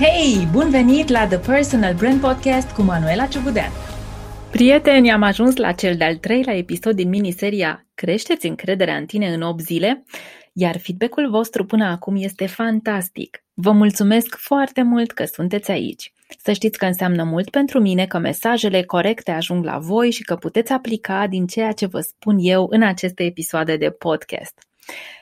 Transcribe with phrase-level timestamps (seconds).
[0.00, 3.70] Hei, bun venit la The Personal Brand Podcast cu Manuela Ciugudean!
[4.50, 9.42] Prieteni, am ajuns la cel de-al treilea episod din miniseria Creșteți încrederea în tine în
[9.42, 10.04] 8 zile,
[10.52, 13.44] iar feedback-ul vostru până acum este fantastic.
[13.54, 16.12] Vă mulțumesc foarte mult că sunteți aici.
[16.42, 20.34] Să știți că înseamnă mult pentru mine că mesajele corecte ajung la voi și că
[20.34, 24.58] puteți aplica din ceea ce vă spun eu în aceste episoade de podcast.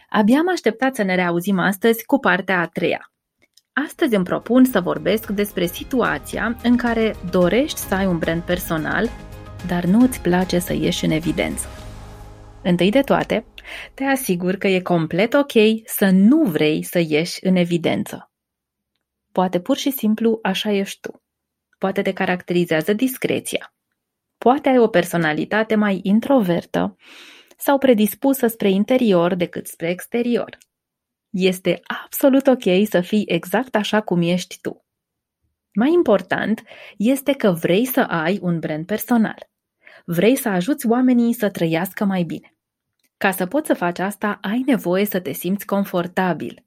[0.09, 3.11] Abia am așteptat să ne reauzim astăzi cu partea a treia.
[3.85, 9.09] Astăzi îmi propun să vorbesc despre situația în care dorești să ai un brand personal,
[9.67, 11.67] dar nu îți place să ieși în evidență.
[12.63, 13.47] Întâi de toate,
[13.95, 15.53] te asigur că e complet ok
[15.85, 18.31] să nu vrei să ieși în evidență.
[19.33, 21.23] Poate pur și simplu așa ești tu.
[21.79, 23.75] Poate te caracterizează discreția.
[24.39, 26.97] Poate ai o personalitate mai introvertă
[27.57, 30.59] sau predispusă spre interior decât spre exterior.
[31.31, 34.85] Este absolut ok să fii exact așa cum ești tu.
[35.75, 36.63] Mai important
[36.97, 39.49] este că vrei să ai un brand personal.
[40.05, 42.57] Vrei să ajuți oamenii să trăiască mai bine.
[43.17, 46.65] Ca să poți să faci asta, ai nevoie să te simți confortabil.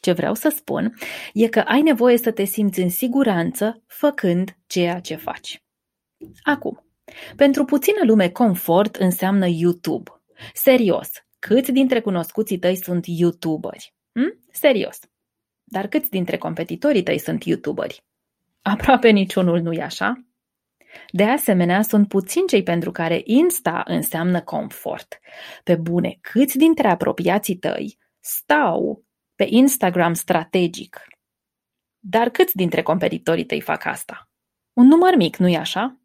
[0.00, 0.94] Ce vreau să spun
[1.32, 5.62] e că ai nevoie să te simți în siguranță făcând ceea ce faci.
[6.42, 6.84] Acum,
[7.36, 10.10] pentru puțină lume confort înseamnă YouTube.
[10.54, 13.94] Serios, câți dintre cunoscuții tăi sunt YouTuberi?
[14.12, 14.40] Hm?
[14.50, 14.98] Serios.
[15.64, 18.04] Dar câți dintre competitorii tăi sunt YouTuberi?
[18.62, 20.24] Aproape niciunul nu-i așa?
[21.10, 25.18] De asemenea, sunt puțini cei pentru care Insta înseamnă confort.
[25.64, 31.04] Pe bune, câți dintre apropiații tăi stau pe Instagram strategic?
[31.98, 34.30] Dar câți dintre competitorii tăi fac asta?
[34.72, 36.00] Un număr mic, nu-i așa?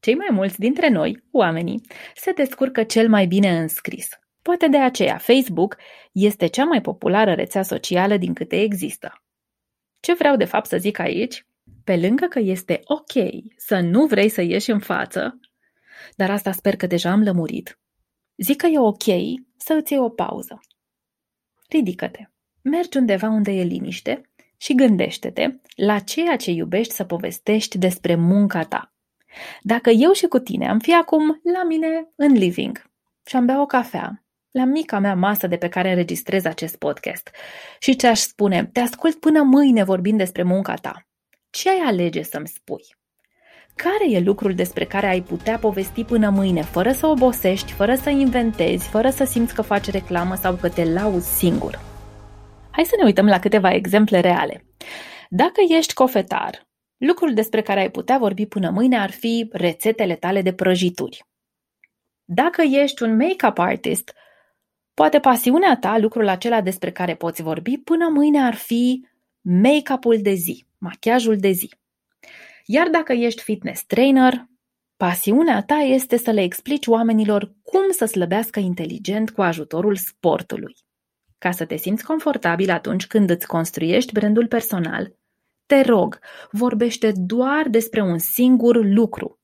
[0.00, 1.80] Cei mai mulți dintre noi, oamenii,
[2.14, 4.08] se descurcă cel mai bine în scris.
[4.46, 5.76] Poate de aceea Facebook
[6.12, 9.22] este cea mai populară rețea socială din câte există.
[10.00, 11.46] Ce vreau de fapt să zic aici?
[11.84, 15.40] Pe lângă că este ok să nu vrei să ieși în față,
[16.16, 17.78] dar asta sper că deja am lămurit,
[18.36, 19.02] zic că e ok
[19.56, 20.60] să îți iei o pauză.
[21.68, 22.30] Ridică-te,
[22.62, 24.20] mergi undeva unde e liniște
[24.56, 28.94] și gândește-te la ceea ce iubești să povestești despre munca ta.
[29.62, 32.90] Dacă eu și cu tine am fi acum la mine în living
[33.24, 34.20] și am bea o cafea
[34.56, 37.30] la mica mea masă de pe care înregistrez acest podcast.
[37.78, 38.70] Și ce aș spune?
[38.72, 41.06] Te ascult până mâine vorbind despre munca ta.
[41.50, 42.82] Ce ai alege să-mi spui?
[43.74, 48.10] Care e lucrul despre care ai putea povesti până mâine, fără să obosești, fără să
[48.10, 51.80] inventezi, fără să simți că faci reclamă sau că te lauzi singur?
[52.70, 54.64] Hai să ne uităm la câteva exemple reale.
[55.28, 60.42] Dacă ești cofetar, lucrul despre care ai putea vorbi până mâine ar fi rețetele tale
[60.42, 61.26] de prăjituri.
[62.24, 64.14] Dacă ești un make-up artist,
[65.00, 69.06] Poate pasiunea ta, lucrul acela despre care poți vorbi, până mâine ar fi
[69.40, 71.70] make-up-ul de zi, machiajul de zi.
[72.66, 74.46] Iar dacă ești fitness trainer,
[74.96, 80.76] pasiunea ta este să le explici oamenilor cum să slăbească inteligent cu ajutorul sportului.
[81.38, 85.12] Ca să te simți confortabil atunci când îți construiești brandul personal,
[85.66, 86.18] te rog,
[86.50, 89.40] vorbește doar despre un singur lucru,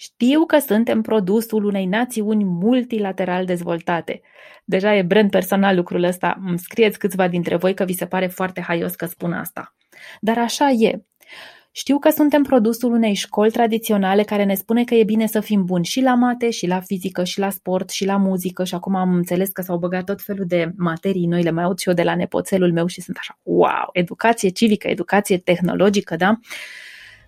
[0.00, 4.20] știu că suntem produsul unei națiuni multilateral dezvoltate.
[4.64, 6.40] Deja e brand personal lucrul ăsta.
[6.46, 9.74] Îmi scrieți câțiva dintre voi că vi se pare foarte haios că spun asta.
[10.20, 11.02] Dar așa e.
[11.72, 15.64] Știu că suntem produsul unei școli tradiționale care ne spune că e bine să fim
[15.64, 18.94] buni și la mate, și la fizică, și la sport, și la muzică și acum
[18.94, 21.94] am înțeles că s-au băgat tot felul de materii, noi le mai aud și eu
[21.94, 26.38] de la nepoțelul meu și sunt așa, wow, educație civică, educație tehnologică, da?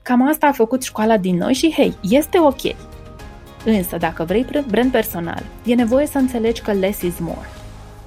[0.02, 2.60] Cam asta a făcut școala din noi și hei, este ok.
[3.64, 7.48] Însă, dacă vrei brand personal, e nevoie să înțelegi că less is more.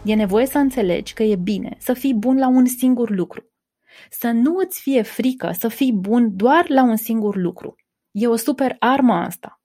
[0.03, 3.51] E nevoie să înțelegi că e bine să fii bun la un singur lucru.
[4.09, 7.75] Să nu îți fie frică să fii bun doar la un singur lucru.
[8.11, 9.61] E o super armă asta.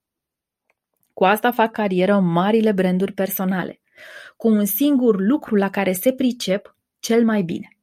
[1.12, 3.80] Cu asta fac carieră marile branduri personale,
[4.36, 7.78] cu un singur lucru la care se pricep cel mai bine.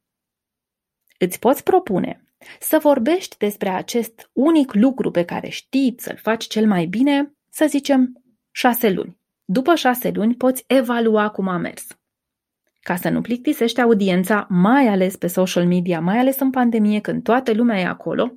[1.17, 2.26] Îți poți propune
[2.59, 7.65] să vorbești despre acest unic lucru pe care știi să-l faci cel mai bine, să
[7.69, 9.17] zicem, șase luni.
[9.45, 11.87] După șase luni poți evalua cum a mers.
[12.79, 17.23] Ca să nu plictisești audiența, mai ales pe social media, mai ales în pandemie, când
[17.23, 18.31] toată lumea e acolo,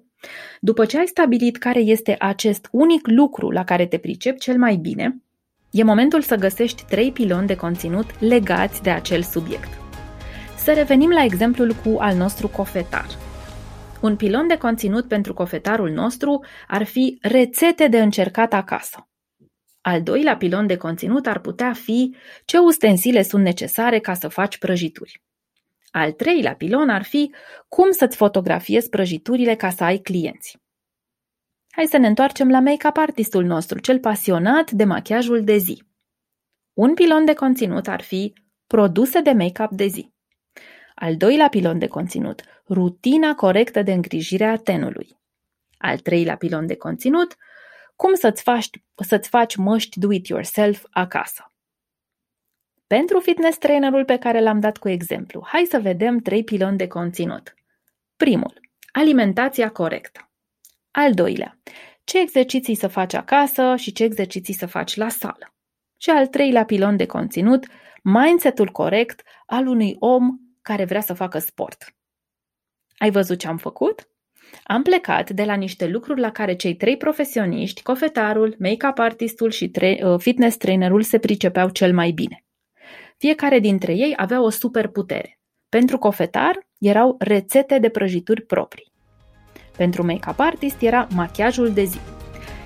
[0.60, 4.76] după ce ai stabilit care este acest unic lucru la care te pricep cel mai
[4.76, 5.22] bine,
[5.70, 9.68] e momentul să găsești trei piloni de conținut legați de acel subiect.
[10.56, 13.06] Să revenim la exemplul cu al nostru cofetar–
[14.00, 19.08] un pilon de conținut pentru cofetarul nostru ar fi rețete de încercat acasă.
[19.80, 24.58] Al doilea pilon de conținut ar putea fi ce ustensile sunt necesare ca să faci
[24.58, 25.22] prăjituri.
[25.90, 27.34] Al treilea pilon ar fi
[27.68, 30.58] cum să-ți fotografiezi prăjiturile ca să ai clienți.
[31.70, 35.82] Hai să ne întoarcem la make-up artistul nostru, cel pasionat de machiajul de zi.
[36.72, 38.32] Un pilon de conținut ar fi
[38.66, 40.12] produse de make-up de zi.
[40.94, 45.18] Al doilea pilon de conținut, rutina corectă de îngrijire a tenului.
[45.78, 47.36] Al treilea pilon de conținut,
[47.96, 51.52] cum să-ți faci, să-ți faci măști do-it-yourself acasă.
[52.86, 56.86] Pentru fitness trainerul pe care l-am dat cu exemplu, hai să vedem trei piloni de
[56.86, 57.54] conținut.
[58.16, 58.60] Primul,
[58.92, 60.30] alimentația corectă.
[60.90, 61.58] Al doilea,
[62.04, 65.54] ce exerciții să faci acasă și ce exerciții să faci la sală.
[65.96, 67.66] Și al treilea pilon de conținut,
[68.02, 71.94] mindset-ul corect al unui om care vrea să facă sport.
[73.00, 74.08] Ai văzut ce am făcut?
[74.64, 79.68] Am plecat de la niște lucruri la care cei trei profesioniști, cofetarul, make-up artistul și
[79.68, 82.44] tre- uh, fitness trainerul se pricepeau cel mai bine.
[83.16, 85.38] Fiecare dintre ei avea o superputere.
[85.68, 88.92] Pentru cofetar erau rețete de prăjituri proprii.
[89.76, 91.98] Pentru make-up artist era machiajul de zi.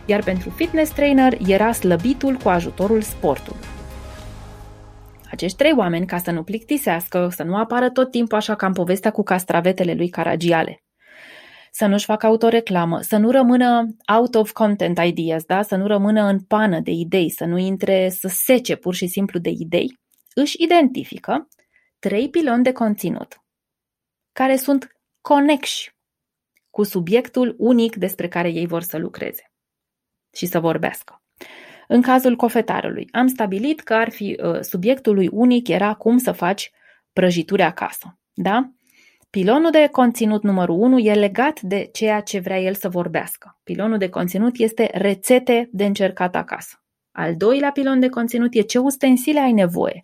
[0.06, 3.74] Iar pentru fitness trainer era slăbitul cu ajutorul sportului.
[5.34, 8.72] Acești trei oameni, ca să nu plictisească, să nu apară tot timpul așa ca în
[8.72, 10.82] povestea cu castravetele lui Caragiale,
[11.70, 15.62] să nu-și facă autoreclamă, să nu rămână out of content ideas, da?
[15.62, 19.38] să nu rămână în pană de idei, să nu intre să sece pur și simplu
[19.38, 19.98] de idei,
[20.34, 21.48] își identifică
[21.98, 23.40] trei piloni de conținut
[24.32, 25.90] care sunt conexi
[26.70, 29.52] cu subiectul unic despre care ei vor să lucreze
[30.36, 31.24] și să vorbească.
[31.88, 36.32] În cazul cofetarului, am stabilit că ar fi uh, subiectul lui unic era cum să
[36.32, 36.70] faci
[37.12, 38.19] prăjituri acasă.
[38.34, 38.70] Da?
[39.31, 43.58] Pilonul de conținut numărul 1 e legat de ceea ce vrea el să vorbească.
[43.64, 46.84] Pilonul de conținut este rețete de încercat acasă.
[47.12, 50.00] Al doilea pilon de conținut e ce ustensile ai nevoie.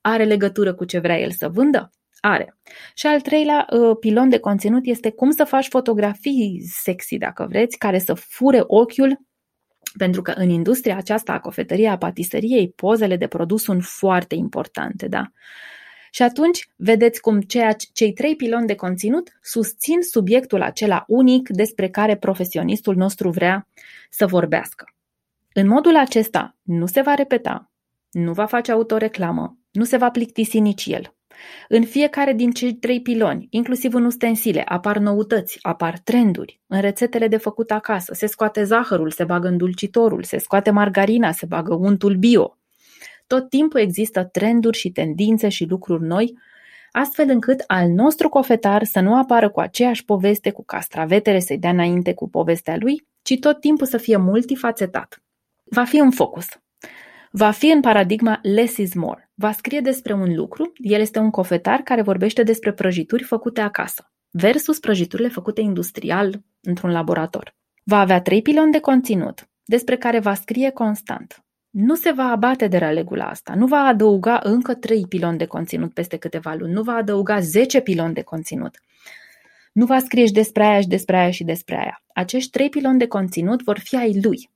[0.00, 1.90] Are legătură cu ce vrea el să vândă?
[2.20, 2.56] Are.
[2.94, 7.78] Și al treilea uh, pilon de conținut este cum să faci fotografii sexy, dacă vreți,
[7.78, 9.18] care să fure ochiul
[9.96, 15.08] pentru că în industria aceasta a cofetăriei, a patiseriei, pozele de produs sunt foarte importante,
[15.08, 15.32] da?
[16.10, 21.88] Și atunci vedeți cum ceea, cei trei piloni de conținut susțin subiectul acela unic despre
[21.88, 23.68] care profesionistul nostru vrea
[24.10, 24.84] să vorbească.
[25.52, 27.70] În modul acesta nu se va repeta,
[28.10, 31.14] nu va face autoreclamă, nu se va plictisi nici el.
[31.68, 36.60] În fiecare din cei trei piloni, inclusiv în ustensile, apar noutăți, apar trenduri.
[36.66, 41.46] În rețetele de făcut acasă se scoate zahărul, se bagă îndulcitorul, se scoate margarina, se
[41.46, 42.58] bagă untul bio.
[43.26, 46.38] Tot timpul există trenduri și tendințe și lucruri noi,
[46.92, 51.70] astfel încât al nostru cofetar să nu apară cu aceeași poveste cu castravetele să-i dea
[51.70, 55.22] înainte cu povestea lui, ci tot timpul să fie multifacetat.
[55.64, 56.46] Va fi în focus.
[57.34, 59.30] Va fi în paradigma less is more.
[59.34, 64.12] Va scrie despre un lucru, el este un cofetar care vorbește despre prăjituri făcute acasă,
[64.30, 67.54] versus prăjiturile făcute industrial într-un laborator.
[67.84, 72.66] Va avea trei piloni de conținut, despre care va scrie constant nu se va abate
[72.66, 76.72] de la regula asta, nu va adăuga încă 3 piloni de conținut peste câteva luni,
[76.72, 78.80] nu va adăuga 10 piloni de conținut.
[79.72, 82.02] Nu va scrie și despre aia și despre aia și despre aia.
[82.14, 84.50] Acești trei piloni de conținut vor fi ai lui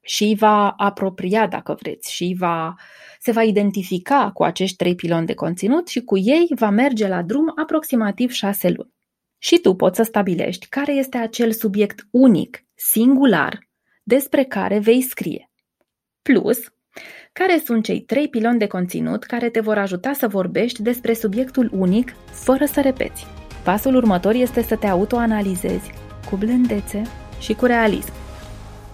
[0.00, 2.74] și îi va apropia, dacă vreți, și va,
[3.20, 7.22] se va identifica cu acești trei piloni de conținut și cu ei va merge la
[7.22, 8.92] drum aproximativ șase luni.
[9.38, 13.68] Și tu poți să stabilești care este acel subiect unic, singular,
[14.02, 15.50] despre care vei scrie
[16.22, 16.58] Plus,
[17.32, 21.70] care sunt cei trei piloni de conținut care te vor ajuta să vorbești despre subiectul
[21.72, 23.26] unic fără să repeți.
[23.64, 25.90] Pasul următor este să te autoanalizezi
[26.30, 27.02] cu blândețe
[27.40, 28.27] și cu realism.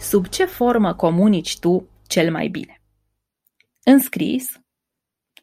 [0.05, 2.83] Sub ce formă comunici tu cel mai bine?
[3.85, 4.61] În scris,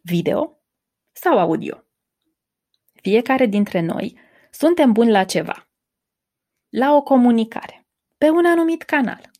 [0.01, 0.62] video
[1.12, 1.84] sau audio?
[2.94, 4.20] Fiecare dintre noi
[4.51, 5.70] suntem buni la ceva.
[6.70, 7.88] La o comunicare,
[8.18, 9.32] pe un anumit canal,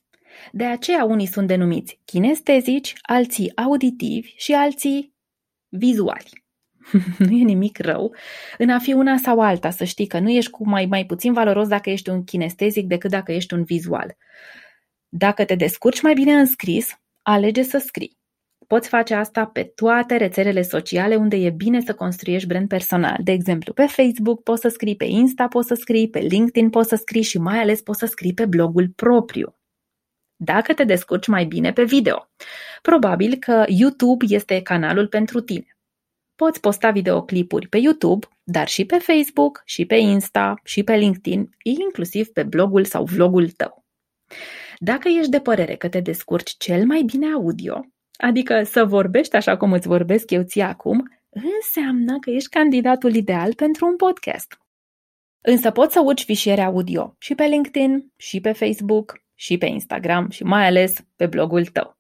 [0.52, 5.16] de aceea unii sunt denumiți kinestezici, alții auditivi și alții
[5.70, 6.44] vizuali.
[7.18, 8.16] nu e nimic rău
[8.58, 11.34] în a fi una sau alta, să știi că nu ești cu mai, mai puțin
[11.34, 14.16] valoros dacă ești un kinestezic decât dacă ești un vizual.
[15.14, 16.90] Dacă te descurci mai bine în scris,
[17.22, 18.20] alege să scrii.
[18.68, 23.18] Poți face asta pe toate rețelele sociale unde e bine să construiești brand personal.
[23.24, 26.90] De exemplu, pe Facebook poți să scrii, pe Insta poți să scrii, pe LinkedIn poți
[26.90, 29.56] să scrii și mai ales poți să scrii pe blogul propriu
[30.44, 32.30] dacă te descurci mai bine pe video.
[32.82, 35.78] Probabil că YouTube este canalul pentru tine.
[36.36, 41.50] Poți posta videoclipuri pe YouTube, dar și pe Facebook, și pe Insta, și pe LinkedIn,
[41.64, 43.86] inclusiv pe blogul sau vlogul tău.
[44.84, 47.86] Dacă ești de părere că te descurci cel mai bine audio,
[48.18, 53.54] adică să vorbești așa cum îți vorbesc eu ție acum, înseamnă că ești candidatul ideal
[53.54, 54.58] pentru un podcast.
[55.42, 60.30] Însă poți să urci fișiere audio și pe LinkedIn, și pe Facebook, și pe Instagram
[60.30, 61.98] și mai ales pe blogul tău.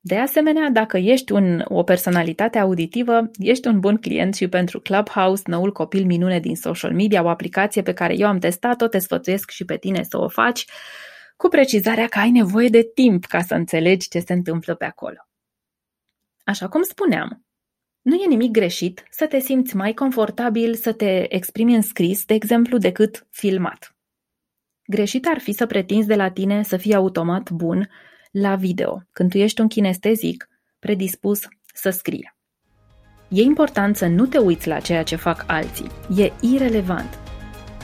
[0.00, 5.42] De asemenea, dacă ești un, o personalitate auditivă, ești un bun client și pentru Clubhouse,
[5.46, 9.50] noul copil minune din social media, o aplicație pe care eu am testat-o, te sfătuiesc
[9.50, 10.66] și pe tine să o faci,
[11.36, 15.28] cu precizarea că ai nevoie de timp ca să înțelegi ce se întâmplă pe acolo.
[16.44, 17.46] Așa cum spuneam,
[18.02, 22.34] nu e nimic greșit să te simți mai confortabil să te exprimi în scris, de
[22.34, 23.96] exemplu, decât filmat.
[24.86, 27.90] Greșit ar fi să pretinzi de la tine să fii automat bun
[28.30, 31.40] la video, când tu ești un kinestezic predispus
[31.74, 32.36] să scrie.
[33.28, 35.90] E important să nu te uiți la ceea ce fac alții.
[36.16, 37.18] E irelevant.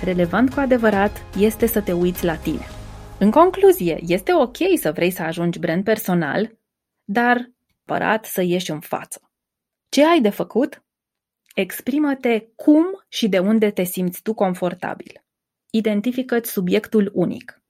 [0.04, 2.81] Relevant cu adevărat este să te uiți la tine.
[3.22, 6.58] În concluzie, este ok să vrei să ajungi brand personal,
[7.04, 7.50] dar
[7.84, 9.30] părat să ieși în față.
[9.88, 10.84] Ce ai de făcut?
[11.54, 15.24] Exprimă-te cum și de unde te simți tu confortabil.
[15.70, 17.62] Identifică-ți subiectul unic.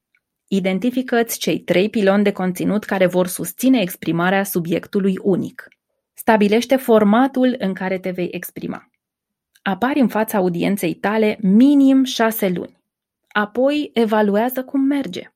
[0.49, 5.69] Identifică-ți cei trei piloni de conținut care vor susține exprimarea subiectului unic.
[6.15, 8.91] Stabilește formatul în care te vei exprima.
[9.63, 12.81] Apari în fața audienței tale minim șase luni.
[13.29, 15.33] Apoi evaluează cum merge.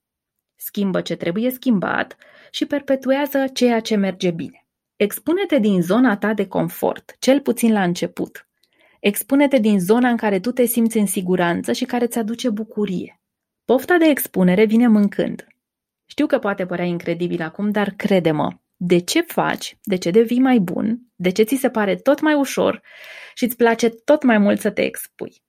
[0.56, 2.16] Schimbă ce trebuie schimbat
[2.50, 4.66] și perpetuează ceea ce merge bine.
[4.96, 8.48] Expune-te din zona ta de confort, cel puțin la început.
[9.00, 13.20] Expune-te din zona în care tu te simți în siguranță și care îți aduce bucurie.
[13.64, 15.46] Pofta de expunere vine mâncând.
[16.06, 20.58] Știu că poate părea incredibil acum, dar crede-mă, de ce faci, de ce devii mai
[20.58, 22.82] bun, de ce ți se pare tot mai ușor
[23.34, 25.42] și îți place tot mai mult să te expui.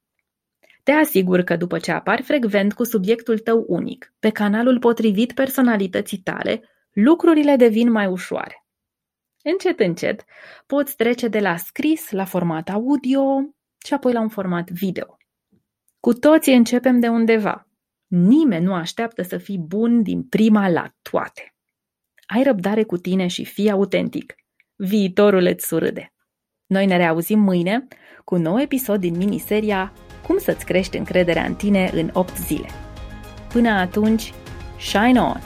[0.88, 6.18] Te asigur că după ce apari frecvent cu subiectul tău unic, pe canalul potrivit personalității
[6.18, 8.66] tale, lucrurile devin mai ușoare.
[9.42, 10.24] Încet, încet,
[10.66, 13.22] poți trece de la scris la format audio
[13.86, 15.16] și apoi la un format video.
[16.00, 17.68] Cu toții începem de undeva.
[18.06, 21.54] Nimeni nu așteaptă să fii bun din prima la toate.
[22.26, 24.34] Ai răbdare cu tine și fii autentic.
[24.76, 26.12] Viitorul îți surâde.
[26.66, 27.86] Noi ne reauzim mâine
[28.24, 29.92] cu un nou episod din miniseria
[30.26, 32.68] Cum să-ți crești încrederea în tine în 8 zile.
[33.48, 34.32] Până atunci,
[34.78, 35.40] shine on!